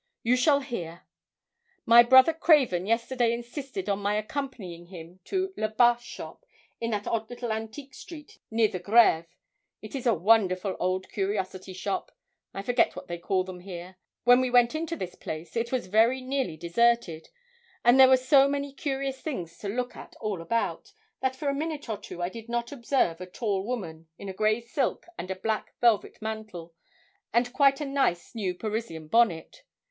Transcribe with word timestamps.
you 0.23 0.35
shall 0.35 0.61
hear. 0.61 1.03
My 1.85 2.01
brother 2.01 2.33
Craven 2.33 2.87
yesterday 2.87 3.31
insisted 3.33 3.87
on 3.87 3.99
my 3.99 4.15
accompanying 4.15 4.87
him 4.87 5.19
to 5.25 5.53
Le 5.55 5.67
Bas' 5.69 6.01
shop 6.01 6.43
in 6.79 6.89
that 6.89 7.05
odd 7.05 7.29
little 7.29 7.51
antique 7.51 7.93
street 7.93 8.39
near 8.49 8.67
the 8.67 8.79
Grève; 8.79 9.27
it 9.79 9.93
is 9.93 10.07
a 10.07 10.13
wonderful 10.15 10.75
old 10.79 11.07
curiosity 11.11 11.73
shop. 11.73 12.11
I 12.51 12.63
forget 12.63 12.95
what 12.95 13.09
they 13.09 13.19
call 13.19 13.43
them 13.43 13.59
here. 13.59 13.97
When 14.23 14.41
we 14.41 14.49
went 14.49 14.73
into 14.73 14.95
this 14.95 15.13
place 15.13 15.55
it 15.55 15.71
was 15.71 15.85
very 15.85 16.19
nearly 16.19 16.57
deserted, 16.57 17.29
and 17.85 17.99
there 17.99 18.09
were 18.09 18.17
so 18.17 18.49
many 18.49 18.73
curious 18.73 19.21
things 19.21 19.55
to 19.59 19.69
look 19.69 19.95
at 19.95 20.15
all 20.19 20.41
about, 20.41 20.93
that 21.21 21.35
for 21.35 21.47
a 21.47 21.53
minute 21.53 21.87
or 21.89 21.97
two 21.99 22.23
I 22.23 22.29
did 22.29 22.49
not 22.49 22.71
observe 22.71 23.21
a 23.21 23.27
tall 23.29 23.63
woman, 23.63 24.07
in 24.17 24.29
a 24.29 24.33
grey 24.33 24.61
silk 24.61 25.05
and 25.19 25.29
a 25.29 25.35
black 25.35 25.75
velvet 25.79 26.23
mantle, 26.23 26.73
and 27.31 27.53
quite 27.53 27.79
a 27.79 27.85
nice 27.85 28.33
new 28.33 28.55
Parisian 28.55 29.07
bonnet. 29.07 29.61